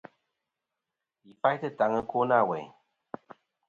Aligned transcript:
Yi 1.25 1.31
faytɨ 1.41 1.67
taŋ 1.77 1.91
ɨkwo 1.99 2.21
nâ 2.29 2.37
weyn. 2.49 2.67